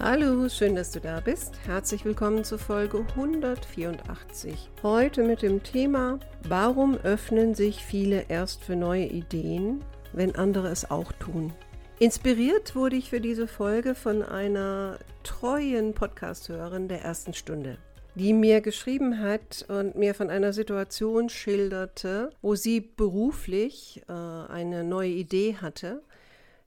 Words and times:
Hallo, 0.00 0.48
schön, 0.48 0.74
dass 0.74 0.90
du 0.90 1.00
da 1.00 1.20
bist. 1.20 1.54
Herzlich 1.66 2.04
willkommen 2.04 2.42
zur 2.42 2.58
Folge 2.58 3.06
184. 3.14 4.68
Heute 4.82 5.22
mit 5.22 5.42
dem 5.42 5.62
Thema, 5.62 6.18
warum 6.48 6.96
öffnen 6.96 7.54
sich 7.54 7.84
viele 7.84 8.24
erst 8.28 8.64
für 8.64 8.74
neue 8.74 9.06
Ideen, 9.06 9.84
wenn 10.12 10.34
andere 10.34 10.68
es 10.68 10.90
auch 10.90 11.12
tun? 11.12 11.52
Inspiriert 12.00 12.74
wurde 12.74 12.96
ich 12.96 13.10
für 13.10 13.20
diese 13.20 13.46
Folge 13.46 13.94
von 13.94 14.22
einer 14.22 14.98
treuen 15.22 15.94
Podcast-Hörerin 15.94 16.88
der 16.88 17.02
ersten 17.02 17.32
Stunde 17.32 17.78
die 18.16 18.32
mir 18.32 18.60
geschrieben 18.60 19.20
hat 19.20 19.64
und 19.68 19.96
mir 19.96 20.14
von 20.14 20.30
einer 20.30 20.52
Situation 20.52 21.28
schilderte, 21.28 22.30
wo 22.42 22.54
sie 22.54 22.80
beruflich 22.80 24.02
äh, 24.08 24.12
eine 24.12 24.84
neue 24.84 25.10
Idee 25.10 25.56
hatte 25.60 26.00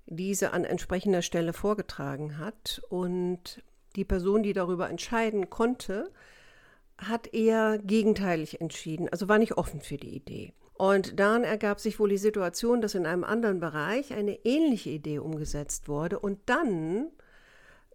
diese 0.08 0.52
an 0.54 0.64
entsprechender 0.64 1.22
Stelle 1.22 1.54
vorgetragen 1.54 2.40
hat. 2.40 2.82
Und 2.90 3.64
die 3.96 4.06
Person, 4.06 4.44
die 4.44 4.54
darüber 4.54 4.90
entscheiden 4.90 5.50
konnte, 5.50 6.12
hat 6.98 7.34
eher 7.34 7.78
gegenteilig 7.78 8.60
entschieden, 8.60 9.08
also 9.10 9.30
war 9.30 9.38
nicht 9.38 9.58
offen 9.58 9.82
für 9.82 9.98
die 9.98 10.16
Idee. 10.16 10.54
Und 10.74 11.20
dann 11.20 11.44
ergab 11.44 11.80
sich 11.80 12.00
wohl 12.00 12.10
die 12.10 12.18
Situation, 12.18 12.82
dass 12.82 12.96
in 12.96 13.06
einem 13.06 13.24
anderen 13.24 13.60
Bereich 13.60 14.14
eine 14.14 14.46
ähnliche 14.46 14.92
Idee 14.92 15.20
umgesetzt 15.20 15.88
wurde 15.88 16.20
und 16.20 16.40
dann 16.46 17.08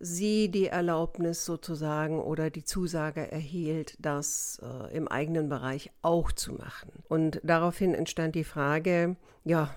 sie 0.01 0.51
die 0.51 0.67
Erlaubnis 0.67 1.45
sozusagen 1.45 2.21
oder 2.21 2.51
die 2.51 2.65
Zusage 2.65 3.31
erhielt, 3.31 3.97
das 4.01 4.61
äh, 4.61 4.97
im 4.97 5.07
eigenen 5.07 5.49
Bereich 5.49 5.93
auch 6.03 6.33
zu 6.33 6.55
machen. 6.55 6.91
Und 7.09 7.41
daraufhin 7.45 7.95
entstand 7.95 8.35
die 8.35 8.43
Frage, 8.43 9.17
ja, 9.45 9.73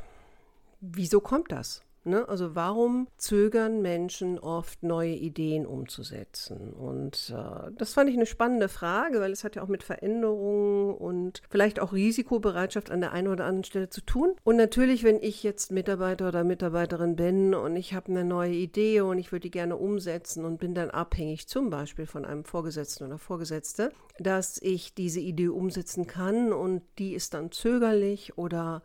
wieso 0.81 1.19
kommt 1.19 1.51
das? 1.51 1.84
Ne? 2.05 2.27
Also 2.29 2.55
warum 2.55 3.07
zögern 3.17 3.81
Menschen 3.81 4.37
oft 4.37 4.83
neue 4.83 5.13
Ideen 5.13 5.65
umzusetzen? 5.65 6.71
Und 6.71 7.33
äh, 7.35 7.71
das 7.77 7.93
fand 7.93 8.09
ich 8.09 8.15
eine 8.15 8.27
spannende 8.27 8.69
Frage, 8.69 9.19
weil 9.19 9.31
es 9.31 9.43
hat 9.43 9.55
ja 9.55 9.63
auch 9.63 9.67
mit 9.67 9.81
Veränderungen 9.81 10.93
und 10.93 11.41
vielleicht 11.49 11.79
auch 11.79 11.93
Risikobereitschaft 11.93 12.91
an 12.91 13.01
der 13.01 13.11
einen 13.11 13.27
oder 13.27 13.45
anderen 13.45 13.63
Stelle 13.63 13.89
zu 13.89 14.01
tun. 14.01 14.35
Und 14.43 14.55
natürlich, 14.55 15.03
wenn 15.03 15.19
ich 15.21 15.41
jetzt 15.41 15.71
Mitarbeiter 15.71 16.27
oder 16.27 16.43
Mitarbeiterin 16.43 17.15
bin 17.15 17.55
und 17.55 17.75
ich 17.75 17.95
habe 17.95 18.11
eine 18.11 18.23
neue 18.23 18.53
Idee 18.53 19.01
und 19.01 19.17
ich 19.17 19.31
würde 19.31 19.41
die 19.41 19.51
gerne 19.51 19.75
umsetzen 19.75 20.45
und 20.45 20.59
bin 20.59 20.75
dann 20.75 20.91
abhängig 20.91 21.47
zum 21.47 21.71
Beispiel 21.71 22.05
von 22.05 22.23
einem 22.23 22.43
Vorgesetzten 22.43 23.05
oder 23.05 23.17
Vorgesetzte, 23.17 23.91
dass 24.19 24.61
ich 24.61 24.93
diese 24.93 25.21
Idee 25.21 25.47
umsetzen 25.47 26.05
kann 26.05 26.53
und 26.53 26.83
die 26.99 27.13
ist 27.13 27.33
dann 27.33 27.51
zögerlich 27.51 28.37
oder 28.37 28.83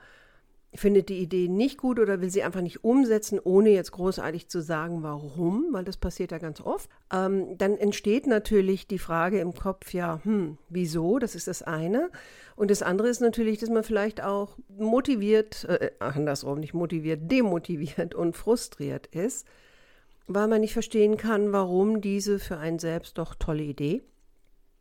findet 0.73 1.09
die 1.09 1.19
Idee 1.19 1.49
nicht 1.49 1.79
gut 1.79 1.99
oder 1.99 2.21
will 2.21 2.31
sie 2.31 2.43
einfach 2.43 2.61
nicht 2.61 2.85
umsetzen, 2.85 3.41
ohne 3.43 3.71
jetzt 3.71 3.91
großartig 3.91 4.49
zu 4.49 4.63
sagen, 4.63 5.03
warum, 5.03 5.69
weil 5.73 5.85
das 5.85 5.97
passiert 5.97 6.31
ja 6.31 6.39
ganz 6.39 6.61
oft, 6.61 6.89
ähm, 7.13 7.59
dann 7.59 7.77
entsteht 7.77 8.27
natürlich 8.27 8.87
die 8.87 9.01
Frage 9.01 9.41
im 9.41 9.53
Kopf, 9.55 9.93
ja, 9.93 10.21
hm, 10.23 10.59
wieso? 10.69 11.19
Das 11.19 11.35
ist 11.35 11.49
das 11.49 11.63
eine. 11.63 12.11
Und 12.55 12.71
das 12.71 12.83
andere 12.83 13.09
ist 13.09 13.21
natürlich, 13.21 13.59
dass 13.59 13.69
man 13.69 13.83
vielleicht 13.83 14.23
auch 14.23 14.59
motiviert, 14.69 15.65
äh, 15.65 15.91
andersrum, 15.99 16.61
nicht 16.61 16.75
motiviert, 16.75 17.31
demotiviert 17.31 18.15
und 18.15 18.37
frustriert 18.37 19.07
ist, 19.07 19.47
weil 20.29 20.47
man 20.47 20.61
nicht 20.61 20.73
verstehen 20.73 21.17
kann, 21.17 21.53
warum 21.53 22.01
diese 22.01 22.39
für 22.39 22.59
einen 22.59 22.79
selbst 22.79 23.19
doch 23.19 23.35
tolle 23.35 23.65
Idee 23.65 24.03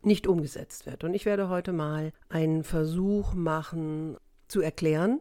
nicht 0.02 0.28
umgesetzt 0.28 0.86
wird. 0.86 1.02
Und 1.02 1.14
ich 1.14 1.26
werde 1.26 1.48
heute 1.48 1.72
mal 1.72 2.12
einen 2.28 2.62
Versuch 2.62 3.34
machen 3.34 4.16
zu 4.46 4.60
erklären, 4.60 5.20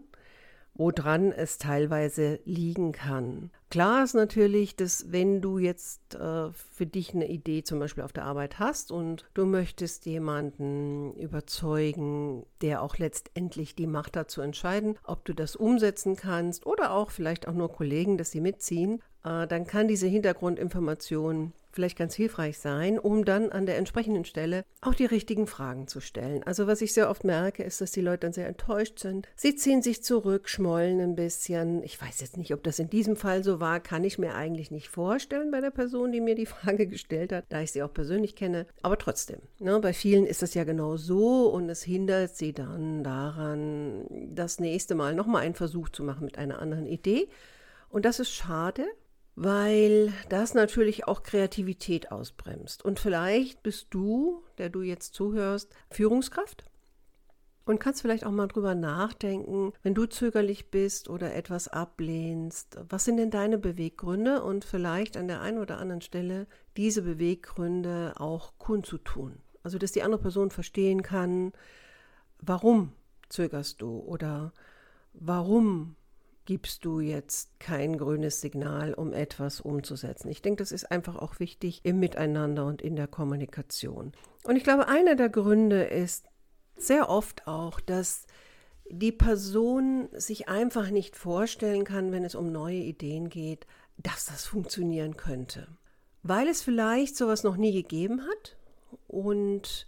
woran 0.73 1.31
es 1.31 1.57
teilweise 1.57 2.39
liegen 2.45 2.91
kann. 2.91 3.51
Klar 3.69 4.03
ist 4.03 4.15
natürlich, 4.15 4.75
dass 4.75 5.11
wenn 5.11 5.41
du 5.41 5.59
jetzt 5.59 6.15
äh, 6.15 6.51
für 6.51 6.87
dich 6.87 7.13
eine 7.13 7.27
Idee 7.29 7.61
zum 7.61 7.77
Beispiel 7.77 8.03
auf 8.03 8.13
der 8.13 8.25
Arbeit 8.25 8.57
hast 8.57 8.91
und 8.91 9.29
du 9.35 9.45
möchtest 9.45 10.07
jemanden 10.07 11.13
überzeugen, 11.13 12.47
der 12.61 12.81
auch 12.81 12.97
letztendlich 12.97 13.75
die 13.75 13.85
Macht 13.85 14.17
hat 14.17 14.31
zu 14.31 14.41
entscheiden, 14.41 14.97
ob 15.03 15.23
du 15.25 15.33
das 15.33 15.55
umsetzen 15.55 16.15
kannst 16.15 16.65
oder 16.65 16.93
auch 16.93 17.11
vielleicht 17.11 17.47
auch 17.47 17.53
nur 17.53 17.71
Kollegen, 17.71 18.17
dass 18.17 18.31
sie 18.31 18.41
mitziehen, 18.41 19.03
äh, 19.23 19.45
dann 19.45 19.67
kann 19.67 19.87
diese 19.87 20.07
Hintergrundinformation 20.07 21.53
vielleicht 21.71 21.97
ganz 21.97 22.15
hilfreich 22.15 22.57
sein, 22.57 22.97
um 22.99 23.25
dann 23.25 23.51
an 23.51 23.65
der 23.65 23.77
entsprechenden 23.77 24.25
Stelle 24.25 24.65
auch 24.81 24.95
die 24.95 25.05
richtigen 25.05 25.47
Fragen 25.47 25.87
zu 25.87 26.01
stellen. 26.01 26.43
Also 26.43 26.67
was 26.67 26.81
ich 26.81 26.93
sehr 26.93 27.09
oft 27.09 27.23
merke, 27.23 27.63
ist, 27.63 27.81
dass 27.81 27.91
die 27.91 28.01
Leute 28.01 28.21
dann 28.21 28.33
sehr 28.33 28.47
enttäuscht 28.47 28.99
sind. 28.99 29.27
Sie 29.35 29.55
ziehen 29.55 29.81
sich 29.81 30.03
zurück, 30.03 30.49
schmollen 30.49 30.99
ein 30.99 31.15
bisschen. 31.15 31.83
Ich 31.83 32.01
weiß 32.01 32.21
jetzt 32.21 32.37
nicht, 32.37 32.53
ob 32.53 32.63
das 32.63 32.79
in 32.79 32.89
diesem 32.89 33.15
Fall 33.15 33.43
so 33.43 33.58
war, 33.59 33.79
kann 33.79 34.03
ich 34.03 34.17
mir 34.17 34.35
eigentlich 34.35 34.71
nicht 34.71 34.87
vorstellen 34.89 35.51
bei 35.51 35.61
der 35.61 35.71
Person, 35.71 36.11
die 36.11 36.21
mir 36.21 36.35
die 36.35 36.45
Frage 36.47 36.87
gestellt 36.87 37.31
hat, 37.31 37.45
da 37.49 37.61
ich 37.61 37.71
sie 37.71 37.83
auch 37.83 37.93
persönlich 37.93 38.35
kenne. 38.35 38.67
Aber 38.81 38.97
trotzdem, 38.97 39.39
ne, 39.59 39.79
bei 39.79 39.93
vielen 39.93 40.25
ist 40.25 40.41
das 40.41 40.53
ja 40.53 40.63
genau 40.63 40.97
so 40.97 41.49
und 41.49 41.69
es 41.69 41.83
hindert 41.83 42.35
sie 42.35 42.53
dann 42.53 43.03
daran, 43.03 44.05
das 44.33 44.59
nächste 44.59 44.95
Mal 44.95 45.15
nochmal 45.15 45.43
einen 45.43 45.55
Versuch 45.55 45.89
zu 45.89 46.03
machen 46.03 46.25
mit 46.25 46.37
einer 46.37 46.59
anderen 46.59 46.87
Idee. 46.87 47.29
Und 47.89 48.05
das 48.05 48.19
ist 48.19 48.31
schade, 48.31 48.85
weil 49.35 50.11
das 50.27 50.53
natürlich 50.53 51.07
auch 51.07 51.23
Kreativität 51.23 52.11
ausbremst. 52.11 52.83
Und 52.83 52.99
vielleicht 52.99 53.63
bist 53.63 53.87
du, 53.91 54.43
der 54.57 54.69
du 54.69 54.81
jetzt 54.81 55.13
zuhörst, 55.13 55.73
Führungskraft 55.89 56.65
und 57.69 57.79
kannst 57.79 58.01
vielleicht 58.01 58.25
auch 58.25 58.31
mal 58.31 58.47
drüber 58.47 58.73
nachdenken, 58.73 59.73
wenn 59.83 59.93
du 59.93 60.07
zögerlich 60.07 60.71
bist 60.71 61.07
oder 61.07 61.35
etwas 61.35 61.67
ablehnst, 61.67 62.79
was 62.89 63.05
sind 63.05 63.17
denn 63.17 63.29
deine 63.29 63.59
Beweggründe 63.59 64.41
und 64.41 64.65
vielleicht 64.65 65.15
an 65.15 65.27
der 65.27 65.41
einen 65.41 65.59
oder 65.59 65.77
anderen 65.77 66.01
Stelle 66.01 66.47
diese 66.77 67.03
Beweggründe 67.03 68.15
auch 68.17 68.53
kundzutun. 68.57 69.37
Also, 69.61 69.77
dass 69.77 69.91
die 69.91 70.01
andere 70.01 70.19
Person 70.19 70.49
verstehen 70.49 71.03
kann, 71.03 71.51
warum 72.41 72.93
zögerst 73.29 73.83
du 73.83 73.99
oder 73.99 74.51
warum 75.13 75.95
gibst 76.45 76.85
du 76.85 77.01
jetzt 77.01 77.59
kein 77.59 77.99
grünes 77.99 78.41
Signal, 78.41 78.95
um 78.95 79.13
etwas 79.13 79.61
umzusetzen. 79.61 80.29
Ich 80.29 80.41
denke, 80.41 80.63
das 80.63 80.71
ist 80.71 80.91
einfach 80.91 81.17
auch 81.17 81.39
wichtig 81.39 81.81
im 81.83 81.99
Miteinander 81.99 82.65
und 82.65 82.81
in 82.81 82.95
der 82.95 83.05
Kommunikation. 83.05 84.13
Und 84.43 84.55
ich 84.55 84.63
glaube, 84.63 84.87
einer 84.87 85.13
der 85.13 85.29
Gründe 85.29 85.83
ist 85.83 86.25
sehr 86.81 87.09
oft 87.09 87.47
auch, 87.47 87.79
dass 87.79 88.25
die 88.89 89.11
Person 89.11 90.09
sich 90.13 90.49
einfach 90.49 90.89
nicht 90.89 91.15
vorstellen 91.15 91.83
kann, 91.83 92.11
wenn 92.11 92.25
es 92.25 92.35
um 92.35 92.51
neue 92.51 92.77
Ideen 92.79 93.29
geht, 93.29 93.67
dass 93.97 94.25
das 94.25 94.45
funktionieren 94.45 95.15
könnte. 95.15 95.67
Weil 96.23 96.47
es 96.47 96.61
vielleicht 96.61 97.15
sowas 97.15 97.43
noch 97.43 97.55
nie 97.55 97.71
gegeben 97.71 98.21
hat 98.27 98.57
und 99.07 99.87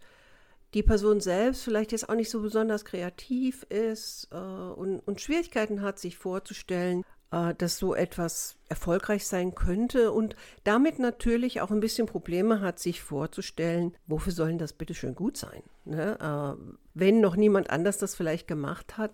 die 0.74 0.84
Person 0.84 1.20
selbst 1.20 1.64
vielleicht 1.64 1.92
jetzt 1.92 2.08
auch 2.08 2.16
nicht 2.16 2.30
so 2.30 2.42
besonders 2.42 2.86
kreativ 2.86 3.64
ist 3.64 4.30
äh, 4.32 4.36
und, 4.36 5.00
und, 5.00 5.20
Schwierigkeiten 5.20 5.82
hat, 5.82 6.00
sich 6.00 6.18
vorzustellen, 6.18 7.04
äh, 7.32 7.54
dass 7.56 7.78
so 7.78 7.96
etwas 7.96 8.56
erfolgreich 8.70 9.26
sein 9.26 9.56
könnte 9.56 10.12
und 10.12 10.36
damit 10.64 11.00
natürlich 11.00 11.62
auch 11.62 11.72
ein 11.72 11.80
bisschen 11.80 12.08
Probleme 12.08 12.62
hat, 12.62 12.80
sich 12.80 13.02
vorzustellen, 13.02 13.96
wofür 14.08 14.34
sollen 14.34 14.58
das 14.58 14.74
bitte 14.74 14.94
schön 14.94 15.16
gut 15.16 15.38
sein? 15.38 15.64
Ne? 15.86 16.18
Äh, 16.20 16.76
wenn 16.94 17.22
noch 17.22 17.36
niemand 17.36 17.70
anders 17.70 17.98
das 17.98 18.16
vielleicht 18.16 18.48
gemacht 18.48 18.98
hat, 18.98 19.12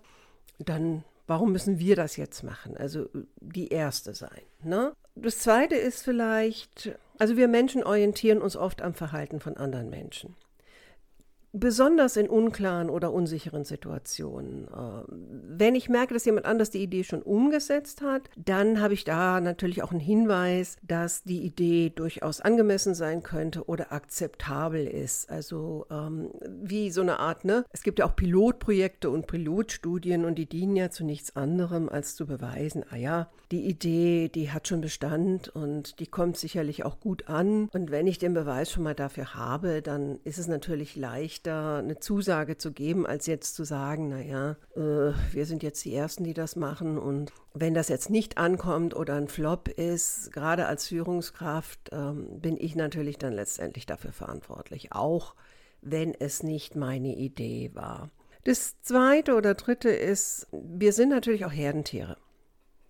dann 0.59 1.03
warum 1.27 1.51
müssen 1.51 1.77
wir 1.77 1.95
das 1.95 2.15
jetzt 2.15 2.43
machen? 2.43 2.77
Also 2.77 3.09
die 3.41 3.67
erste 3.67 4.15
sein. 4.15 4.41
Ne? 4.63 4.93
Das 5.15 5.39
zweite 5.39 5.75
ist 5.75 6.03
vielleicht, 6.03 6.97
also 7.19 7.37
wir 7.37 7.47
Menschen 7.47 7.83
orientieren 7.83 8.41
uns 8.41 8.55
oft 8.55 8.81
am 8.81 8.93
Verhalten 8.93 9.39
von 9.39 9.57
anderen 9.57 9.89
Menschen 9.89 10.35
besonders 11.59 12.17
in 12.17 12.29
unklaren 12.29 12.89
oder 12.89 13.11
unsicheren 13.11 13.63
Situationen. 13.63 14.67
Ähm, 14.75 15.03
wenn 15.57 15.75
ich 15.75 15.89
merke, 15.89 16.13
dass 16.13 16.25
jemand 16.25 16.45
anders 16.45 16.69
die 16.69 16.83
Idee 16.83 17.03
schon 17.03 17.21
umgesetzt 17.21 18.01
hat, 18.01 18.29
dann 18.37 18.81
habe 18.81 18.93
ich 18.93 19.03
da 19.03 19.41
natürlich 19.41 19.83
auch 19.83 19.91
einen 19.91 19.99
Hinweis, 19.99 20.77
dass 20.81 21.23
die 21.23 21.43
Idee 21.43 21.89
durchaus 21.89 22.41
angemessen 22.41 22.95
sein 22.95 23.23
könnte 23.23 23.67
oder 23.67 23.91
akzeptabel 23.91 24.85
ist. 24.85 25.29
Also 25.29 25.85
ähm, 25.89 26.31
wie 26.61 26.91
so 26.91 27.01
eine 27.01 27.19
Art, 27.19 27.45
ne? 27.45 27.65
Es 27.71 27.83
gibt 27.83 27.99
ja 27.99 28.05
auch 28.05 28.15
Pilotprojekte 28.15 29.09
und 29.09 29.27
Pilotstudien 29.27 30.25
und 30.25 30.35
die 30.35 30.47
dienen 30.47 30.75
ja 30.75 30.89
zu 30.89 31.03
nichts 31.03 31.35
anderem, 31.35 31.89
als 31.89 32.15
zu 32.15 32.27
beweisen, 32.27 32.83
ah 32.89 32.95
ja, 32.95 33.29
die 33.51 33.65
Idee, 33.65 34.29
die 34.29 34.51
hat 34.51 34.67
schon 34.67 34.81
Bestand 34.81 35.49
und 35.49 35.99
die 35.99 36.07
kommt 36.07 36.37
sicherlich 36.37 36.83
auch 36.83 36.99
gut 36.99 37.27
an. 37.27 37.69
Und 37.71 37.91
wenn 37.91 38.07
ich 38.07 38.19
den 38.19 38.33
Beweis 38.33 38.71
schon 38.71 38.83
mal 38.83 38.95
dafür 38.95 39.35
habe, 39.35 39.81
dann 39.81 40.19
ist 40.23 40.37
es 40.37 40.47
natürlich 40.47 40.95
leicht, 40.95 41.46
leichter, 41.47 41.77
eine 41.77 41.99
Zusage 41.99 42.57
zu 42.57 42.71
geben, 42.71 43.05
als 43.05 43.25
jetzt 43.25 43.55
zu 43.55 43.63
sagen, 43.63 44.09
naja, 44.09 44.57
äh, 44.75 45.13
wir 45.33 45.45
sind 45.45 45.63
jetzt 45.63 45.83
die 45.85 45.95
Ersten, 45.95 46.23
die 46.23 46.33
das 46.33 46.55
machen. 46.55 46.97
Und 46.97 47.31
wenn 47.53 47.73
das 47.73 47.89
jetzt 47.89 48.09
nicht 48.09 48.37
ankommt 48.37 48.95
oder 48.95 49.15
ein 49.15 49.27
Flop 49.27 49.67
ist, 49.67 50.31
gerade 50.31 50.67
als 50.67 50.87
Führungskraft, 50.87 51.89
ähm, 51.91 52.39
bin 52.39 52.57
ich 52.57 52.75
natürlich 52.75 53.17
dann 53.17 53.33
letztendlich 53.33 53.85
dafür 53.85 54.11
verantwortlich, 54.11 54.91
auch 54.91 55.35
wenn 55.81 56.13
es 56.13 56.43
nicht 56.43 56.75
meine 56.75 57.15
Idee 57.15 57.71
war. 57.73 58.09
Das 58.43 58.81
zweite 58.81 59.35
oder 59.35 59.55
dritte 59.55 59.89
ist, 59.89 60.47
wir 60.51 60.93
sind 60.93 61.09
natürlich 61.09 61.45
auch 61.45 61.51
Herdentiere. 61.51 62.17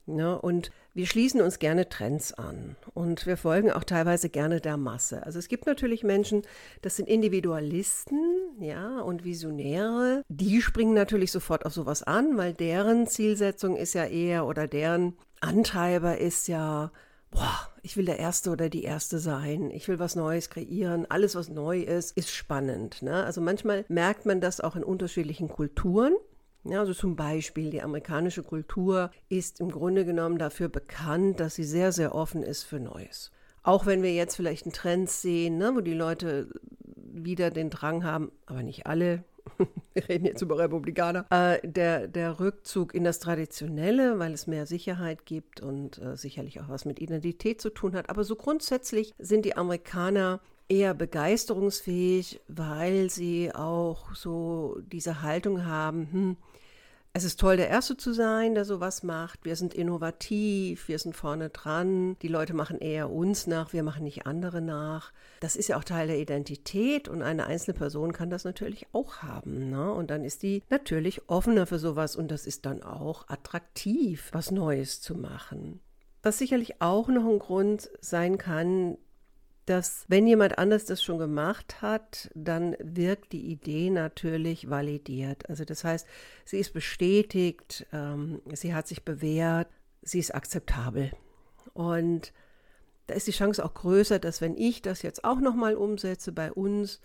Ja, 0.06 0.36
und 0.36 0.72
wir 0.98 1.06
schließen 1.06 1.42
uns 1.42 1.60
gerne 1.60 1.90
Trends 1.90 2.34
an 2.34 2.76
und 2.96 3.28
wir 3.28 3.38
folgen 3.38 3.72
auch 3.72 3.84
teilweise 3.84 4.30
gerne 4.30 4.60
der 4.60 4.78
Masse. 4.78 5.24
Also 5.24 5.38
es 5.38 5.48
gibt 5.48 5.68
natürlich 5.68 6.04
Menschen, 6.04 6.42
das 6.82 6.96
sind 6.96 7.08
Individualisten, 7.08 8.20
ja, 8.60 9.00
und 9.02 9.24
Visionäre. 9.24 10.24
Die 10.28 10.60
springen 10.60 10.96
natürlich 10.96 11.32
sofort 11.32 11.68
auf 11.68 11.74
sowas 11.74 12.02
an, 12.02 12.36
weil 12.36 12.56
deren 12.56 13.06
Zielsetzung 13.06 13.76
ist 13.76 13.94
ja 13.94 14.06
eher 14.06 14.48
oder 14.48 14.68
deren 14.68 15.14
Antreiber 15.40 16.18
ist 16.18 16.48
ja, 16.48 16.92
boah, 17.30 17.70
ich 17.84 17.96
will 17.96 18.06
der 18.06 18.18
Erste 18.18 18.50
oder 18.50 18.68
die 18.68 18.84
Erste 18.84 19.20
sein, 19.20 19.70
ich 19.70 19.88
will 19.88 20.00
was 20.00 20.16
Neues 20.16 20.50
kreieren, 20.50 21.06
alles, 21.10 21.36
was 21.36 21.48
neu 21.48 21.80
ist, 21.82 22.18
ist 22.18 22.32
spannend. 22.32 23.04
Ne? 23.04 23.24
Also 23.24 23.40
manchmal 23.40 23.86
merkt 23.88 24.26
man 24.26 24.42
das 24.42 24.62
auch 24.62 24.76
in 24.76 24.84
unterschiedlichen 24.84 25.48
Kulturen. 25.48 26.16
Ja, 26.70 26.80
also 26.80 26.94
zum 26.94 27.16
Beispiel 27.16 27.70
die 27.70 27.82
amerikanische 27.82 28.44
Kultur 28.44 29.12
ist 29.30 29.60
im 29.60 29.72
Grunde 29.72 30.06
genommen 30.06 30.38
dafür 30.38 30.70
bekannt, 30.70 31.40
dass 31.40 31.56
sie 31.56 31.64
sehr, 31.64 31.92
sehr 31.92 32.14
offen 32.14 32.44
ist 32.44 32.64
für 32.64 32.80
Neues. 32.80 33.32
Auch 33.64 33.86
wenn 33.86 34.02
wir 34.02 34.14
jetzt 34.14 34.36
vielleicht 34.36 34.66
einen 34.66 34.74
Trend 34.74 35.10
sehen, 35.10 35.58
ne, 35.58 35.74
wo 35.76 35.82
die 35.82 35.94
Leute 35.94 36.50
wieder 36.96 37.52
den 37.52 37.70
Drang 37.70 38.04
haben, 38.04 38.32
aber 38.46 38.64
nicht 38.64 38.86
alle, 38.86 39.24
wir 39.94 40.10
reden 40.10 40.26
jetzt 40.26 40.42
über 40.42 40.58
Republikaner, 40.58 41.26
äh, 41.30 41.66
der, 41.68 42.08
der 42.08 42.40
Rückzug 42.40 42.94
in 42.94 43.04
das 43.04 43.20
Traditionelle, 43.20 44.20
weil 44.20 44.34
es 44.34 44.48
mehr 44.48 44.66
Sicherheit 44.66 45.26
gibt 45.26 45.62
und 45.62 46.00
äh, 46.00 46.16
sicherlich 46.16 46.60
auch 46.60 46.70
was 46.70 46.86
mit 46.86 47.00
Identität 47.00 47.62
zu 47.62 47.70
tun 47.70 47.96
hat. 47.96 48.10
Aber 48.10 48.24
so 48.24 48.36
grundsätzlich 48.36 49.14
sind 49.18 49.46
die 49.46 49.56
Amerikaner 49.56 50.42
eher 50.70 50.94
begeisterungsfähig, 50.94 52.42
weil 52.48 53.10
sie 53.10 53.54
auch 53.54 54.14
so 54.16 54.78
diese 54.92 55.22
Haltung 55.22 55.66
haben, 55.66 56.12
hm, 56.12 56.38
es 57.18 57.24
ist 57.24 57.40
toll, 57.40 57.58
der 57.58 57.68
Erste 57.68 57.98
zu 57.98 58.14
sein, 58.14 58.54
der 58.54 58.64
sowas 58.64 59.02
macht. 59.02 59.44
Wir 59.44 59.56
sind 59.56 59.74
innovativ, 59.74 60.88
wir 60.88 61.00
sind 61.00 61.16
vorne 61.16 61.50
dran. 61.50 62.16
Die 62.22 62.28
Leute 62.28 62.54
machen 62.54 62.78
eher 62.78 63.10
uns 63.10 63.48
nach, 63.48 63.74
wir 63.74 63.82
machen 63.82 64.04
nicht 64.04 64.28
andere 64.28 64.62
nach. 64.62 65.12
Das 65.40 65.56
ist 65.56 65.68
ja 65.68 65.78
auch 65.78 65.84
Teil 65.84 66.06
der 66.06 66.20
Identität 66.20 67.08
und 67.08 67.24
eine 67.24 67.48
einzelne 67.48 67.76
Person 67.76 68.14
kann 68.14 68.30
das 68.30 68.44
natürlich 68.44 68.86
auch 68.94 69.24
haben. 69.24 69.72
Ne? 69.72 69.92
Und 69.92 70.12
dann 70.12 70.24
ist 70.24 70.44
die 70.44 70.62
natürlich 70.70 71.28
offener 71.28 71.66
für 71.66 71.80
sowas 71.80 72.16
und 72.16 72.30
das 72.30 72.46
ist 72.46 72.68
dann 72.68 72.84
auch 72.84 73.28
attraktiv, 73.30 74.30
was 74.32 74.52
Neues 74.52 75.02
zu 75.02 75.16
machen. 75.16 75.80
Was 76.22 76.38
sicherlich 76.38 76.84
auch 76.84 77.08
noch 77.08 77.26
ein 77.26 77.40
Grund 77.40 77.90
sein 78.00 78.38
kann, 78.38 79.00
dass 79.68 80.06
wenn 80.08 80.26
jemand 80.28 80.58
anders 80.58 80.86
das 80.86 81.04
schon 81.04 81.18
gemacht 81.18 81.82
hat, 81.82 82.32
dann 82.34 82.78
wirkt 82.80 83.34
die 83.34 83.52
Idee 83.52 83.90
natürlich 83.90 84.70
validiert. 84.70 85.48
Also 85.50 85.66
das 85.66 85.84
heißt, 85.84 86.08
sie 86.46 86.58
ist 86.58 86.74
bestätigt, 86.74 87.86
ähm, 87.92 88.42
sie 88.54 88.74
hat 88.74 88.88
sich 88.88 89.04
bewährt, 89.04 89.68
sie 90.02 90.20
ist 90.20 90.34
akzeptabel. 90.34 91.12
Und 91.74 92.32
da 93.08 93.16
ist 93.16 93.28
die 93.28 93.32
Chance 93.32 93.64
auch 93.64 93.74
größer, 93.74 94.20
dass 94.20 94.40
wenn 94.40 94.56
ich 94.56 94.82
das 94.82 95.02
jetzt 95.02 95.26
auch 95.26 95.42
nochmal 95.42 95.76
umsetze 95.76 96.32
bei 96.32 96.50
uns, 96.50 97.02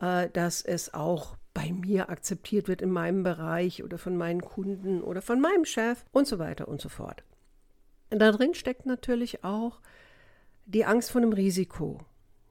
äh, 0.00 0.30
dass 0.30 0.62
es 0.62 0.94
auch 0.94 1.36
bei 1.52 1.70
mir 1.70 2.08
akzeptiert 2.08 2.66
wird 2.66 2.80
in 2.80 2.90
meinem 2.90 3.24
Bereich 3.24 3.84
oder 3.84 3.98
von 3.98 4.16
meinen 4.16 4.40
Kunden 4.40 5.02
oder 5.02 5.20
von 5.20 5.38
meinem 5.38 5.66
Chef 5.66 6.06
und 6.12 6.26
so 6.26 6.38
weiter 6.38 6.66
und 6.66 6.80
so 6.80 6.88
fort. 6.88 7.24
Und 8.10 8.20
da 8.20 8.32
drin 8.32 8.54
steckt 8.54 8.86
natürlich 8.86 9.44
auch 9.44 9.80
die 10.66 10.84
Angst 10.84 11.10
vor 11.10 11.22
einem 11.22 11.32
Risiko. 11.32 12.00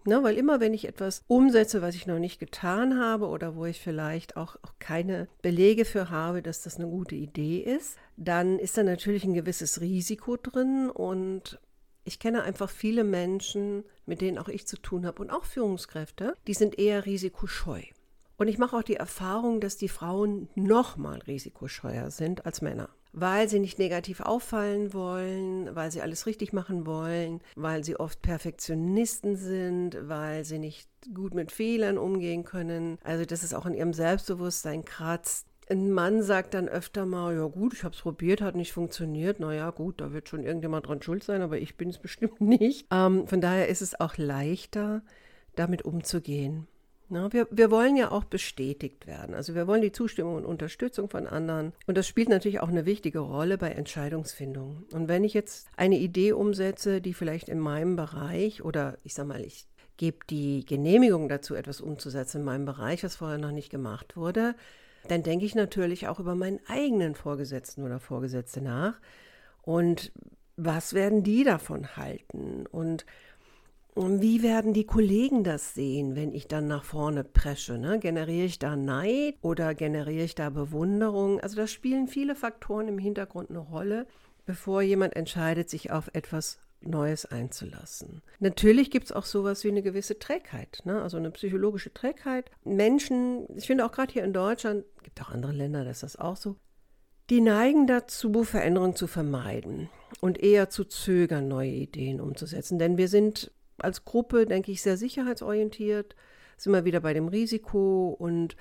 Ne, 0.08 0.22
weil 0.22 0.38
immer, 0.38 0.60
wenn 0.60 0.76
ich 0.76 0.88
etwas 0.88 1.24
umsetze, 1.28 1.82
was 1.82 1.96
ich 1.96 2.06
noch 2.06 2.20
nicht 2.20 2.40
getan 2.40 3.00
habe 3.00 3.26
oder 3.26 3.56
wo 3.56 3.66
ich 3.66 3.82
vielleicht 3.82 4.38
auch, 4.38 4.56
auch 4.62 4.74
keine 4.78 5.28
Belege 5.42 5.84
für 5.84 6.12
habe, 6.12 6.44
dass 6.44 6.62
das 6.62 6.76
eine 6.76 6.88
gute 6.88 7.16
Idee 7.16 7.58
ist, 7.58 7.98
dann 8.16 8.60
ist 8.60 8.78
da 8.78 8.84
natürlich 8.84 9.24
ein 9.24 9.34
gewisses 9.34 9.82
Risiko 9.82 10.38
drin 10.38 10.92
und 10.92 11.60
ich 12.04 12.20
kenne 12.20 12.44
einfach 12.44 12.70
viele 12.70 13.04
Menschen, 13.04 13.84
mit 14.06 14.22
denen 14.22 14.38
auch 14.38 14.48
ich 14.48 14.68
zu 14.68 14.78
tun 14.78 15.08
habe 15.08 15.24
und 15.24 15.32
auch 15.32 15.44
Führungskräfte, 15.44 16.36
die 16.46 16.54
sind 16.54 16.78
eher 16.78 17.08
risikoscheu. 17.08 17.82
Und 18.38 18.48
ich 18.48 18.60
mache 18.60 18.78
auch 18.78 18.84
die 18.84 18.98
Erfahrung, 18.98 19.60
dass 19.60 19.76
die 19.76 19.90
Frauen 19.90 20.50
noch 20.54 20.98
mal 20.98 21.18
risikoscheuer 21.20 22.12
sind 22.12 22.46
als 22.46 22.62
Männer 22.62 22.90
weil 23.16 23.48
sie 23.48 23.60
nicht 23.60 23.80
negativ 23.80 24.20
auffallen 24.20 24.94
wollen, 24.94 25.74
weil 25.74 25.90
sie 25.90 26.02
alles 26.02 26.26
richtig 26.26 26.52
machen 26.52 26.86
wollen, 26.86 27.42
weil 27.56 27.84
sie 27.84 27.98
oft 27.98 28.22
Perfektionisten 28.22 29.38
sind, 29.38 29.98
weil 30.02 30.44
sie 30.44 30.60
nicht 30.60 30.90
gut 31.14 31.34
mit 31.34 31.52
Fehlern 31.52 31.98
umgehen 31.98 32.44
können. 32.44 32.98
Also 33.04 33.24
dass 33.26 33.44
es 33.44 33.54
auch 33.54 33.66
in 33.66 33.74
ihrem 33.74 33.94
Selbstbewusstsein 33.94 34.84
kratzt. 34.84 35.48
Ein 35.70 35.92
Mann 35.92 36.22
sagt 36.22 36.54
dann 36.54 36.68
öfter 36.68 37.06
mal, 37.06 37.34
ja 37.36 37.46
gut, 37.48 37.74
ich 37.74 37.84
habe 37.84 37.96
es 37.96 38.02
probiert, 38.02 38.42
hat 38.42 38.56
nicht 38.56 38.74
funktioniert. 38.74 39.40
Naja 39.40 39.72
gut, 39.72 40.02
da 40.02 40.12
wird 40.12 40.28
schon 40.28 40.44
irgendjemand 40.44 40.88
dran 40.88 41.02
schuld 41.02 41.24
sein, 41.24 41.42
aber 41.42 41.58
ich 41.58 41.78
bin 41.78 41.90
es 41.90 41.98
bestimmt 42.02 42.42
nicht. 42.42 42.86
Ähm, 42.92 43.28
von 43.28 43.40
daher 43.40 43.70
ist 43.70 43.82
es 43.82 44.00
auch 44.00 44.18
leichter, 44.18 45.02
damit 45.56 45.84
umzugehen. 45.84 46.68
Na, 47.07 47.31
wir, 47.31 47.48
wir 47.52 47.69
wollen 47.69 47.96
ja 47.96 48.12
auch 48.12 48.24
bestätigt 48.24 49.06
werden. 49.06 49.36
Also 49.36 49.54
wir 49.54 49.68
wollen 49.68 49.81
die 49.81 49.92
Zustimmung 49.92 50.36
und 50.36 50.46
Unterstützung 50.46 51.10
von 51.10 51.28
anderen. 51.28 51.74
Und 51.86 51.98
das 51.98 52.07
spielt 52.07 52.30
natürlich 52.30 52.62
auch 52.62 52.69
eine 52.69 52.86
wichtige 52.86 53.19
Rolle 53.19 53.57
bei 53.57 53.69
Entscheidungsfindung. 53.69 54.86
Und 54.92 55.07
wenn 55.07 55.24
ich 55.24 55.34
jetzt 55.34 55.68
eine 55.78 55.98
Idee 55.98 56.34
umsetze, 56.34 57.02
die 57.02 57.13
vielleicht 57.13 57.48
in 57.48 57.60
meinem 57.60 57.96
Bereich 57.96 58.63
oder 58.63 58.98
ich 59.04 59.13
sage 59.13 59.28
mal, 59.28 59.42
ich 59.42 59.68
gebe 59.98 60.18
die 60.30 60.66
Genehmigung 60.66 61.30
dazu, 61.30 61.54
etwas 61.56 61.80
umzusetzen 61.80 62.40
in 62.40 62.46
meinem 62.46 62.66
Bereich, 62.66 63.04
was 63.04 63.16
vorher 63.16 63.38
noch 63.38 63.52
nicht 63.52 63.69
gemacht 63.69 64.18
wurde, 64.18 64.56
dann 65.07 65.22
denke 65.22 65.46
ich 65.46 65.54
natürlich 65.54 66.07
auch 66.07 66.19
über 66.19 66.36
meinen 66.36 66.60
eigenen 66.68 67.13
Vorgesetzten 67.13 67.84
oder 67.84 68.00
Vorgesetzte 68.00 68.62
nach. 68.62 69.00
Und 69.62 70.12
was 70.57 70.94
werden 70.94 71.24
die 71.24 71.44
davon 71.44 71.95
halten? 71.97 72.66
Und 72.66 73.06
wie 73.95 74.44
werden 74.44 74.73
die 74.73 74.85
Kollegen 74.85 75.44
das 75.44 75.73
sehen, 75.73 76.16
wenn 76.16 76.33
ich 76.33 76.47
dann 76.47 76.68
nach 76.68 76.83
vorne 76.83 77.23
presche? 77.23 77.78
Ne? 77.78 77.97
Generiere 77.99 78.45
ich 78.45 78.59
da 78.59 78.75
Neid 78.75 79.35
oder 79.42 79.73
generiere 79.73 80.25
ich 80.25 80.35
da 80.35 80.49
Bewunderung? 80.49 81.40
Also 81.40 81.56
da 81.56 81.66
spielen 81.66 82.07
viele 82.07 82.35
Faktoren 82.35 82.90
im 82.90 82.97
Hintergrund 82.97 83.49
eine 83.49 83.59
Rolle, 83.59 84.06
bevor 84.45 84.81
jemand 84.81 85.16
entscheidet, 85.16 85.69
sich 85.69 85.92
auf 85.92 86.09
etwas 86.14 86.59
Neues 86.81 87.25
einzulassen. 87.25 88.21
Natürlich 88.40 88.92
gibt 88.92 89.06
es 89.06 89.11
auch 89.11 89.25
sowas 89.25 89.64
wie 89.64 89.69
eine 89.69 89.81
gewisse 89.81 90.19
Trägheit, 90.19 90.81
ne? 90.83 91.02
also 91.02 91.18
eine 91.18 91.31
psychologische 91.31 91.94
Trägheit. 91.94 92.52
Menschen, 92.64 93.47
ich 93.56 93.66
finde 93.66 93.85
auch 93.85 93.92
gerade 93.92 94.11
hier 94.14 94.23
in 94.23 94.33
Deutschland, 94.33 94.85
gibt 95.04 95.21
auch 95.21 95.30
andere 95.30 95.54
Länder, 95.54 95.83
da 95.83 95.90
ist 95.90 96.04
das 96.04 96.18
auch 96.18 96.35
so, 96.35 96.57
die 97.30 97.42
neigen 97.42 97.87
dazu, 97.87 98.44
Veränderungen 98.44 98.95
zu 98.95 99.07
vermeiden 99.07 99.90
und 100.21 100.37
eher 100.37 100.69
zu 100.69 100.83
zögern, 100.83 101.47
neue 101.47 101.71
Ideen 101.71 102.21
umzusetzen. 102.21 102.78
Denn 102.78 102.97
wir 102.97 103.07
sind 103.07 103.52
als 103.78 104.06
Gruppe, 104.06 104.46
denke 104.46 104.72
ich, 104.72 104.82
sehr 104.82 104.98
sicherheitsorientiert, 104.98 106.16
sind 106.58 106.74
wir 106.74 106.86
wieder 106.86 107.02
bei 107.02 107.14
dem 107.14 107.28
Risiko 107.28 108.16
und 108.18 108.56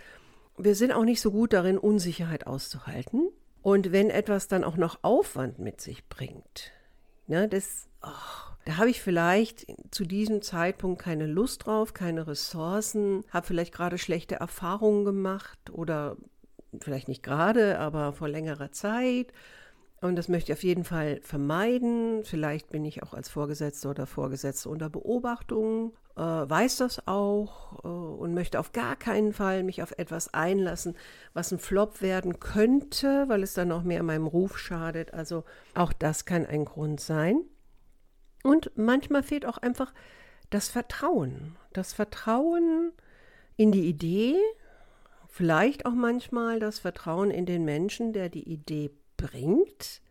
wir 0.57 0.75
sind 0.75 0.93
auch 0.93 1.05
nicht 1.05 1.21
so 1.21 1.31
gut 1.31 1.53
darin, 1.53 1.79
Unsicherheit 1.79 2.47
auszuhalten. 2.47 3.29
Und 3.63 3.93
wenn 3.93 4.11
etwas 4.11 4.47
dann 4.49 4.65
auch 4.65 4.77
noch 4.77 4.99
Aufwand 5.03 5.59
mit 5.59 5.81
sich 5.81 6.07
bringt, 6.09 6.73
ne, 7.27 7.49
das, 7.49 7.89
oh, 8.03 8.55
da 8.67 8.77
habe 8.77 8.91
ich 8.91 9.01
vielleicht 9.01 9.67
zu 9.91 10.05
diesem 10.05 10.43
Zeitpunkt 10.43 11.01
keine 11.01 11.27
Lust 11.27 11.67
drauf, 11.67 11.95
keine 11.95 12.27
Ressourcen, 12.27 13.25
habe 13.31 13.47
vielleicht 13.47 13.73
gerade 13.75 13.99
schlechte 13.99 14.37
Erfahrungen 14.37 15.05
gemacht 15.05 15.71
oder 15.71 16.17
vielleicht 16.81 17.09
nicht 17.09 17.23
gerade, 17.23 17.79
aber 17.79 18.13
vor 18.13 18.29
längerer 18.29 18.73
Zeit 18.73 19.33
und 20.05 20.17
das 20.17 20.29
möchte 20.29 20.53
ich 20.53 20.59
auf 20.59 20.65
jeden 20.65 20.85
Fall 20.85 21.21
vermeiden. 21.23 22.25
Vielleicht 22.25 22.71
bin 22.71 22.85
ich 22.85 23.03
auch 23.03 23.15
als 23.15 23.31
Vorgesetzte 23.31 23.89
oder 23.89 24.07
Vorgesetzte 24.07 24.69
unter 24.69 24.91
Beobachtung, 24.91 25.95
äh, 26.17 26.21
weiß 26.21 26.77
das 26.77 27.09
auch 27.09 27.83
äh, 27.83 27.89
und 27.89 28.35
möchte 28.35 28.61
auf 28.61 28.73
gar 28.73 28.97
keinen 28.97 29.33
Fall 29.33 29.63
mich 29.63 29.83
auf 29.83 29.93
etwas 29.97 30.35
einlassen, 30.35 30.95
was 31.33 31.53
ein 31.53 31.59
Flop 31.59 32.03
werden 32.03 32.39
könnte, 32.39 33.29
weil 33.29 33.43
es 33.43 33.55
dann 33.55 33.69
noch 33.69 33.83
mehr 33.83 34.03
meinem 34.03 34.27
Ruf 34.27 34.59
schadet. 34.59 35.15
Also 35.15 35.45
auch 35.75 35.95
das 35.95 36.27
kann 36.27 36.45
ein 36.45 36.67
Grund 36.67 37.01
sein. 37.01 37.41
Und 38.43 38.73
manchmal 38.77 39.23
fehlt 39.23 39.47
auch 39.47 39.57
einfach 39.57 39.95
das 40.51 40.69
Vertrauen. 40.69 41.57
Das 41.73 41.95
Vertrauen 41.95 42.93
in 43.57 43.73
die 43.73 43.89
Idee, 43.89 44.37
vielleicht 45.29 45.87
auch 45.87 45.95
manchmal 45.95 46.61
das 46.61 46.79
Vertrauen 46.79 47.31
in 47.31 47.47
den 47.47 47.65
Menschen, 47.65 48.13
der 48.13 48.29
die 48.29 48.47
Idee 48.47 48.91
bringt. 49.25 50.03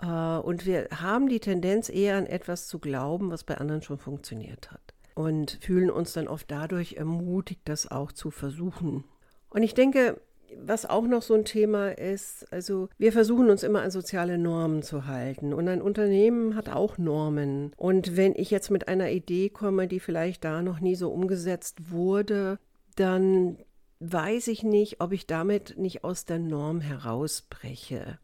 Äh, 0.00 0.06
und 0.06 0.66
wir 0.66 0.88
haben 0.90 1.28
die 1.28 1.40
Tendenz 1.40 1.88
eher 1.88 2.16
an 2.16 2.26
etwas 2.26 2.68
zu 2.68 2.78
glauben, 2.78 3.30
was 3.30 3.44
bei 3.44 3.58
anderen 3.58 3.82
schon 3.82 3.98
funktioniert 3.98 4.70
hat. 4.70 4.80
und 5.16 5.58
fühlen 5.62 5.90
uns 5.90 6.12
dann 6.12 6.26
oft 6.26 6.50
dadurch 6.50 6.94
ermutigt, 6.94 7.60
das 7.66 7.88
auch 7.88 8.10
zu 8.10 8.32
versuchen. 8.32 9.04
Und 9.48 9.62
ich 9.62 9.72
denke, 9.74 10.20
was 10.60 10.86
auch 10.86 11.06
noch 11.06 11.22
so 11.22 11.34
ein 11.34 11.44
Thema 11.44 11.96
ist, 11.96 12.52
also 12.52 12.88
wir 12.98 13.12
versuchen 13.12 13.48
uns 13.50 13.62
immer 13.62 13.82
an 13.82 13.92
soziale 13.92 14.38
Normen 14.38 14.82
zu 14.82 15.06
halten 15.06 15.54
und 15.54 15.68
ein 15.68 15.82
Unternehmen 15.82 16.56
hat 16.56 16.68
auch 16.68 16.98
Normen. 16.98 17.72
Und 17.76 18.16
wenn 18.16 18.34
ich 18.34 18.50
jetzt 18.50 18.70
mit 18.70 18.88
einer 18.88 19.10
Idee 19.10 19.50
komme, 19.50 19.86
die 19.86 20.00
vielleicht 20.00 20.44
da 20.44 20.62
noch 20.62 20.80
nie 20.80 20.96
so 20.96 21.10
umgesetzt 21.10 21.92
wurde, 21.92 22.58
dann 22.96 23.58
weiß 24.00 24.48
ich 24.48 24.62
nicht, 24.62 25.00
ob 25.00 25.12
ich 25.12 25.26
damit 25.26 25.78
nicht 25.78 26.04
aus 26.04 26.24
der 26.24 26.38
Norm 26.38 26.80
herausbreche. 26.80 28.18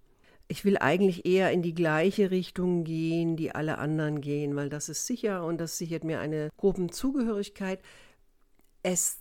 Ich 0.49 0.65
will 0.65 0.79
eigentlich 0.79 1.27
eher 1.27 1.53
in 1.53 1.63
die 1.63 1.75
gleiche 1.75 2.31
Richtung 2.31 2.83
gehen, 2.83 3.37
die 3.37 3.55
alle 3.55 3.79
anderen 3.79 4.21
gehen, 4.21 4.57
weil 4.57 4.69
das 4.69 4.89
ist 4.89 5.07
sicher 5.07 5.45
und 5.45 5.59
das 5.59 5.79
sichert 5.79 6.03
mir 6.03 6.19
eine 6.19 6.51
Gruppenzugehörigkeit. 6.57 7.81
Es 8.83 9.21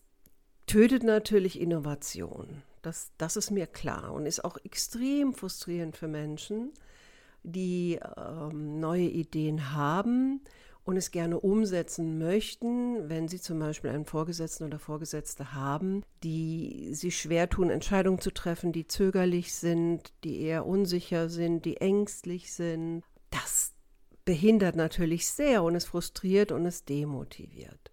tötet 0.65 1.03
natürlich 1.03 1.59
Innovation. 1.59 2.63
Das, 2.81 3.11
das 3.17 3.35
ist 3.35 3.51
mir 3.51 3.67
klar 3.67 4.13
und 4.13 4.25
ist 4.25 4.43
auch 4.43 4.57
extrem 4.63 5.33
frustrierend 5.33 5.97
für 5.97 6.07
Menschen, 6.07 6.71
die 7.43 7.99
ähm, 8.17 8.79
neue 8.79 9.07
Ideen 9.07 9.73
haben 9.73 10.41
und 10.89 10.97
es 10.97 11.11
gerne 11.11 11.39
umsetzen 11.39 12.17
möchten, 12.17 13.09
wenn 13.09 13.27
sie 13.27 13.39
zum 13.39 13.59
Beispiel 13.59 13.91
einen 13.91 14.05
Vorgesetzten 14.05 14.63
oder 14.63 14.79
Vorgesetzte 14.79 15.53
haben, 15.53 16.01
die 16.23 16.89
sich 16.95 17.15
schwer 17.15 17.47
tun, 17.47 17.69
Entscheidungen 17.69 18.19
zu 18.19 18.31
treffen, 18.31 18.71
die 18.71 18.87
zögerlich 18.87 19.53
sind, 19.53 20.11
die 20.23 20.41
eher 20.41 20.65
unsicher 20.65 21.29
sind, 21.29 21.63
die 21.65 21.77
ängstlich 21.77 22.51
sind. 22.51 23.03
Das 23.29 23.73
behindert 24.25 24.75
natürlich 24.75 25.27
sehr 25.29 25.61
und 25.61 25.75
es 25.75 25.85
frustriert 25.85 26.51
und 26.51 26.65
es 26.65 26.85
demotiviert. 26.85 27.91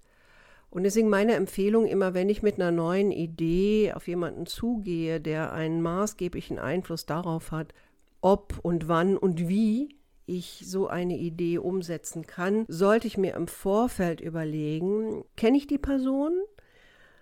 Und 0.71 0.85
deswegen 0.85 1.11
meine 1.11 1.35
Empfehlung 1.35 1.87
immer, 1.87 2.15
wenn 2.15 2.31
ich 2.31 2.43
mit 2.43 2.55
einer 2.55 2.71
neuen 2.71 3.11
Idee 3.13 3.93
auf 3.93 4.09
jemanden 4.09 4.47
zugehe, 4.47 5.21
der 5.21 5.53
einen 5.53 5.83
maßgeblichen 5.83 6.59
Einfluss 6.59 7.05
darauf 7.05 7.51
hat, 7.51 7.75
ob 8.23 8.59
und 8.63 8.89
wann 8.89 9.19
und 9.19 9.49
wie 9.49 9.97
ich 10.27 10.63
so 10.67 10.89
eine 10.89 11.17
Idee 11.17 11.59
umsetzen 11.59 12.27
kann, 12.27 12.65
sollte 12.69 13.07
ich 13.07 13.17
mir 13.17 13.35
im 13.35 13.49
Vorfeld 13.49 14.21
überlegen, 14.21 15.25
kenne 15.37 15.57
ich 15.57 15.67
die 15.67 15.79
Person? 15.79 16.33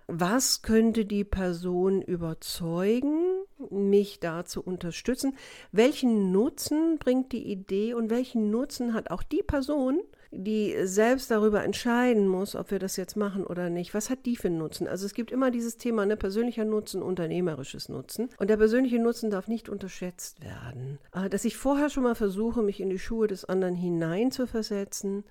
Was 0.07 0.61
könnte 0.61 1.07
die 1.07 1.25
Person 1.25 2.03
überzeugen, 2.03 3.23
mich 3.71 4.21
da 4.21 4.45
zu 4.45 4.63
unterstützen? 4.63 5.37
Welchen 5.73 6.31
Nutzen 6.31 6.99
bringt 6.99 7.33
die 7.33 7.51
Idee 7.51 7.95
und 7.95 8.11
welchen 8.11 8.51
Nutzen 8.51 8.93
hat 8.93 9.11
auch 9.11 9.23
die 9.23 9.43
Person, 9.43 10.01
die 10.37 10.75
selbst 10.85 11.31
darüber 11.31 11.63
entscheiden 11.65 12.29
muss, 12.29 12.55
ob 12.55 12.71
wir 12.71 12.79
das 12.79 12.97
jetzt 12.97 13.17
machen 13.17 13.45
oder 13.45 13.71
nicht. 13.71 13.95
Was 13.95 14.11
hat 14.11 14.27
die 14.27 14.37
für 14.37 14.49
einen 14.49 14.59
Nutzen? 14.59 14.89
Also 14.89 15.07
es 15.07 15.15
gibt 15.15 15.31
immer 15.31 15.51
dieses 15.51 15.77
Thema, 15.77 16.07
ne, 16.07 16.17
persönlicher 16.17 16.65
Nutzen, 16.65 17.03
unternehmerisches 17.03 17.89
Nutzen. 17.89 18.31
Und 18.39 18.51
der 18.51 18.57
persönliche 18.57 18.99
Nutzen 18.99 19.31
darf 19.31 19.49
nicht 19.49 19.69
unterschätzt 19.69 20.43
werden. 20.43 20.99
Äh, 21.13 21.29
dass 21.29 21.45
ich 21.45 21.57
vorher 21.57 21.91
schon 21.91 22.03
mal 22.03 22.15
versuche, 22.15 22.63
mich 22.63 22.81
in 22.81 22.91
die 22.91 22.99
Schuhe 22.99 23.27
des 23.27 23.45
anderen 23.45 23.75
hineinzuversetzen, 23.75 25.25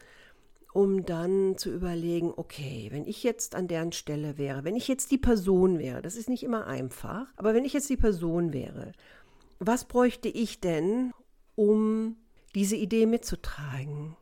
um 0.74 1.06
dann 1.06 1.58
zu 1.58 1.72
überlegen, 1.72 2.34
okay, 2.36 2.88
wenn 2.92 3.06
ich 3.06 3.24
jetzt 3.24 3.56
an 3.56 3.68
deren 3.68 3.92
Stelle 3.92 4.38
wäre, 4.38 4.64
wenn 4.64 4.76
ich 4.76 4.88
jetzt 4.88 5.12
die 5.12 5.20
Person 5.20 5.78
wäre, 5.78 6.02
das 6.02 6.16
ist 6.16 6.30
nicht 6.30 6.44
immer 6.44 6.66
einfach, 6.66 7.32
aber 7.36 7.54
wenn 7.54 7.64
ich 7.64 7.74
jetzt 7.74 7.90
die 7.90 7.98
Person 7.98 8.54
wäre, 8.54 8.92
was 9.60 9.86
bräuchte 9.86 10.30
ich 10.30 10.60
denn, 10.62 11.12
um 11.56 12.18
diese 12.56 12.76
Idee 12.76 13.06
mitzutragen? 13.06 14.18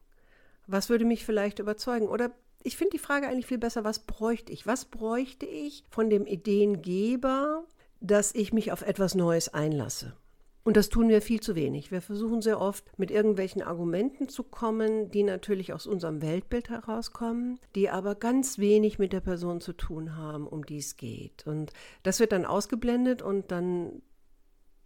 Was 0.72 0.90
würde 0.90 1.06
mich 1.06 1.25
vielleicht 1.25 1.60
überzeugen? 1.60 2.08
Oder 2.08 2.32
ich 2.63 2.78
finde 2.78 2.92
die 2.92 3.00
Frage 3.00 3.28
eigentlich 3.28 3.48
viel 3.48 3.58
besser, 3.58 3.84
was 3.84 4.00
bräuchte 4.00 4.54
ich? 4.54 4.66
Was 4.66 4.86
bräuchte 4.86 5.46
ich 5.46 5.84
von 5.90 6.10
dem 6.10 6.25
Ideengeber, 6.25 7.66
dass 8.00 8.34
ich 8.34 8.54
mich 8.54 8.72
auf 8.72 8.82
etwas 8.82 9.13
Neues 9.13 9.54
einlasse? 9.54 10.16
Und 10.63 10.78
das 10.78 10.90
tun 10.90 11.10
wir 11.10 11.22
viel 11.22 11.42
zu 11.42 11.56
wenig. 11.56 11.92
Wir 11.92 12.01
versuchen 12.01 12.42
sehr 12.42 12.62
oft 12.62 12.86
mit 12.98 13.10
irgendwelchen 13.10 13.63
Argumenten 13.63 14.30
zu 14.30 14.44
kommen, 14.44 15.10
die 15.10 15.24
natürlich 15.24 15.74
aus 15.74 15.88
unserem 15.88 16.22
Weltbild 16.22 16.70
herauskommen, 16.70 17.60
die 17.75 17.90
aber 17.90 18.16
ganz 18.16 18.60
wenig 18.60 19.00
mit 19.00 19.12
der 19.12 19.22
Person 19.22 19.60
zu 19.60 19.74
tun 19.74 20.16
haben, 20.16 20.48
um 20.48 20.66
die 20.66 20.78
es 20.78 20.98
geht. 20.98 21.48
Und 21.48 21.74
das 22.04 22.20
wird 22.20 22.32
dann 22.32 22.46
ausgeblendet 22.46 23.24
und 23.24 23.51
dann 23.51 24.04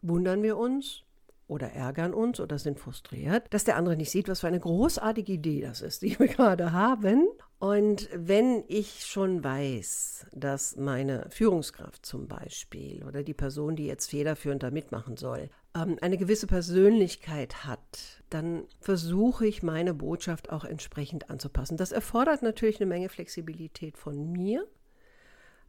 wundern 0.02 0.44
wir 0.44 0.58
uns, 0.58 1.05
oder 1.48 1.72
ärgern 1.72 2.14
uns 2.14 2.40
oder 2.40 2.58
sind 2.58 2.80
frustriert, 2.80 3.54
dass 3.54 3.64
der 3.64 3.76
andere 3.76 3.96
nicht 3.96 4.10
sieht, 4.10 4.28
was 4.28 4.40
für 4.42 4.48
eine 4.48 4.60
großartige 4.60 5.34
Idee 5.34 5.62
das 5.62 5.82
ist, 5.82 6.02
die 6.02 6.18
wir 6.18 6.28
gerade 6.28 6.72
haben. 6.72 7.28
Und 7.60 8.10
wenn 8.14 8.64
ich 8.68 9.06
schon 9.06 9.44
weiß, 9.44 10.28
dass 10.34 10.76
meine 10.76 11.28
Führungskraft 11.30 12.06
zum 12.06 12.28
Beispiel 12.28 13.04
oder 13.06 13.24
die 13.24 13.34
Person, 13.34 13.76
die 13.76 13.86
jetzt 13.86 14.10
federführend 14.10 14.64
da 14.64 14.72
mitmachen 14.72 15.18
soll, 15.18 15.50
ähm, 15.76 15.98
eine 16.02 16.18
gewisse 16.18 16.48
Persönlichkeit 16.48 17.66
hat, 17.66 18.24
dann 18.30 18.66
versuche 18.80 19.46
ich 19.46 19.64
meine 19.64 19.94
Botschaft 19.94 20.50
auch 20.50 20.66
entsprechend 20.66 21.30
anzupassen. 21.30 21.78
Das 21.78 21.92
erfordert 21.92 22.42
natürlich 22.42 22.78
eine 22.80 22.88
Menge 22.88 23.10
Flexibilität 23.10 23.98
von 23.98 24.32
mir, 24.32 24.68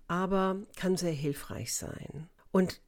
aber 0.08 0.56
kann 0.76 0.96
sehr 0.96 1.12
hilfreich 1.12 1.74
sein. 1.74 2.28
Und 2.50 2.80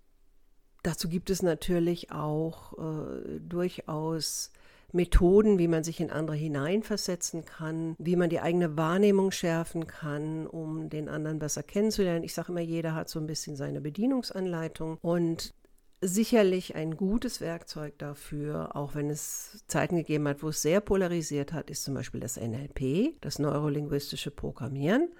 Dazu 0.89 1.11
gibt 1.11 1.29
es 1.29 1.43
natürlich 1.43 2.13
auch 2.13 2.73
äh, 2.79 3.41
durchaus 3.47 4.51
Methoden, 4.91 5.59
wie 5.59 5.69
man 5.69 5.85
sich 5.85 6.01
in 6.01 6.11
andere 6.11 6.35
hineinversetzen 6.35 7.45
kann, 7.45 7.95
wie 7.99 8.17
man 8.17 8.31
die 8.31 8.41
eigene 8.41 8.79
Wahrnehmung 8.79 9.31
schärfen 9.31 9.87
kann, 9.87 10.47
um 10.47 10.89
den 10.89 11.11
anderen 11.11 11.41
besser 11.41 11.63
kennenzulernen. 11.63 12.25
Ich 12.25 12.33
sage 12.33 12.53
immer, 12.53 12.63
jeder 12.63 12.95
hat 12.95 13.11
so 13.11 13.21
ein 13.21 13.27
bisschen 13.27 13.55
seine 13.55 13.83
Bedienungsanleitung 13.83 14.97
und 15.03 15.53
sicherlich 16.01 16.75
ein 16.75 16.97
gutes 16.97 17.43
Werkzeug 17.43 17.99
dafür, 17.99 18.75
auch 18.75 18.95
wenn 18.95 19.11
es 19.11 19.63
Zeiten 19.67 19.99
gegeben 19.99 20.27
hat, 20.27 20.43
wo 20.43 20.49
es 20.49 20.63
sehr 20.63 20.81
polarisiert 20.81 21.53
hat, 21.53 21.69
ist 21.69 21.85
zum 21.85 21.93
Beispiel 21.93 22.21
das 22.21 22.41
NLP, 22.41 23.21
das 23.21 23.39
neurolinguistische 23.39 24.31
Programmieren. 24.31 25.11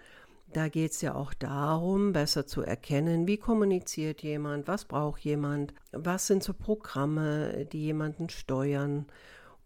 Da 0.53 0.69
geht 0.69 0.93
es 0.93 1.03
ja 1.03 1.15
auch 1.15 1.35
darum, 1.35 2.13
besser 2.13 2.47
zu 2.47 2.63
erkennen, 2.63 3.27
wie 3.27 3.37
kommuniziert 3.37 4.23
jemand, 4.23 4.67
was 4.67 4.87
braucht 4.87 5.21
jemand, 5.21 5.75
was 5.93 6.27
sind 6.27 6.43
so 6.43 6.55
Programme, 6.55 7.67
die 7.67 7.83
jemanden 7.83 8.31
steuern, 8.31 9.07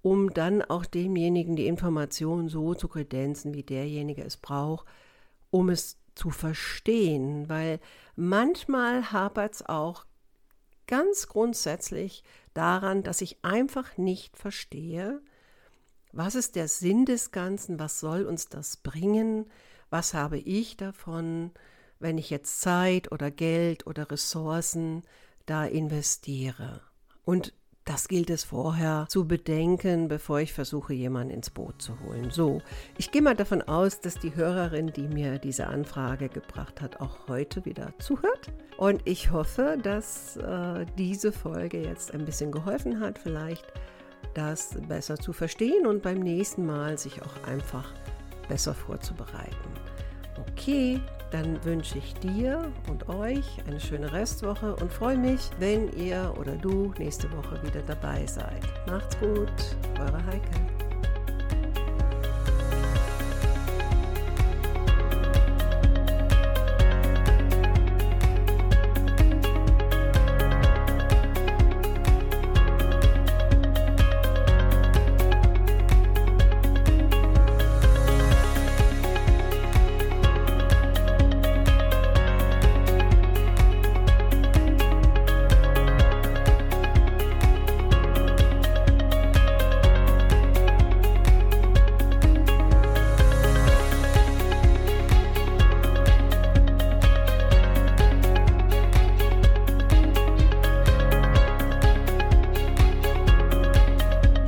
um 0.02 0.34
dann 0.34 0.62
auch 0.62 0.84
demjenigen 0.84 1.54
die 1.54 1.68
Information 1.68 2.48
so 2.48 2.74
zu 2.74 2.88
kredenzen, 2.88 3.54
wie 3.54 3.62
derjenige 3.62 4.24
es 4.24 4.36
braucht, 4.36 4.86
um 5.50 5.68
es 5.68 5.98
zu 6.16 6.30
verstehen. 6.30 7.48
Weil 7.48 7.78
manchmal 8.16 9.12
hapert 9.12 9.54
es 9.54 9.64
auch 9.64 10.04
ganz 10.88 11.28
grundsätzlich 11.28 12.24
daran, 12.54 13.04
dass 13.04 13.20
ich 13.20 13.44
einfach 13.44 13.96
nicht 13.96 14.36
verstehe, 14.36 15.22
was 16.12 16.34
ist 16.34 16.56
der 16.56 16.68
Sinn 16.68 17.06
des 17.06 17.30
Ganzen, 17.30 17.78
was 17.78 18.00
soll 18.00 18.24
uns 18.24 18.48
das 18.48 18.76
bringen, 18.76 19.46
was 19.92 20.14
habe 20.14 20.38
ich 20.38 20.76
davon, 20.76 21.52
wenn 22.00 22.18
ich 22.18 22.30
jetzt 22.30 22.60
Zeit 22.60 23.12
oder 23.12 23.30
Geld 23.30 23.86
oder 23.86 24.10
Ressourcen 24.10 25.02
da 25.46 25.64
investiere. 25.64 26.80
Und 27.24 27.52
das 27.84 28.08
gilt 28.08 28.30
es 28.30 28.44
vorher 28.44 29.06
zu 29.08 29.26
bedenken, 29.26 30.08
bevor 30.08 30.40
ich 30.40 30.52
versuche, 30.52 30.94
jemanden 30.94 31.34
ins 31.34 31.50
Boot 31.50 31.82
zu 31.82 31.98
holen. 32.00 32.30
So, 32.30 32.62
ich 32.96 33.10
gehe 33.10 33.22
mal 33.22 33.34
davon 33.34 33.60
aus, 33.60 34.00
dass 34.00 34.18
die 34.18 34.34
Hörerin, 34.34 34.92
die 34.92 35.08
mir 35.08 35.38
diese 35.38 35.66
Anfrage 35.66 36.28
gebracht 36.28 36.80
hat, 36.80 37.00
auch 37.00 37.28
heute 37.28 37.64
wieder 37.64 37.92
zuhört. 37.98 38.52
Und 38.78 39.02
ich 39.04 39.30
hoffe, 39.30 39.78
dass 39.82 40.36
äh, 40.36 40.86
diese 40.96 41.32
Folge 41.32 41.82
jetzt 41.82 42.14
ein 42.14 42.24
bisschen 42.24 42.52
geholfen 42.52 43.00
hat, 43.00 43.18
vielleicht 43.18 43.66
das 44.34 44.76
besser 44.88 45.16
zu 45.16 45.32
verstehen 45.32 45.86
und 45.86 46.02
beim 46.02 46.20
nächsten 46.20 46.64
Mal 46.64 46.96
sich 46.98 47.20
auch 47.20 47.42
einfach 47.46 47.92
besser 48.52 48.74
vorzubereiten. 48.74 49.56
Okay, 50.46 51.00
dann 51.30 51.64
wünsche 51.64 51.96
ich 51.96 52.12
dir 52.16 52.70
und 52.90 53.08
euch 53.08 53.46
eine 53.66 53.80
schöne 53.80 54.12
Restwoche 54.12 54.76
und 54.76 54.92
freue 54.92 55.16
mich, 55.16 55.48
wenn 55.58 55.90
ihr 55.96 56.34
oder 56.38 56.54
du 56.56 56.92
nächste 56.98 57.32
Woche 57.32 57.62
wieder 57.62 57.80
dabei 57.86 58.26
seid. 58.26 58.62
Macht's 58.86 59.18
gut, 59.18 59.50
eure 59.98 60.22
Heike. 60.26 60.81